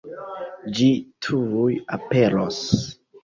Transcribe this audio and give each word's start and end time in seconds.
Ĝi 0.77 0.87
tuj 1.27 1.69
aperos. 1.97 2.61